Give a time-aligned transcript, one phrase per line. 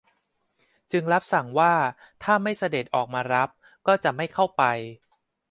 [0.91, 1.73] จึงรับสั่งว่า
[2.23, 3.49] ถ้าไม่เสด็จออกมารับ
[3.87, 4.63] ก็จะไม่เข้าไป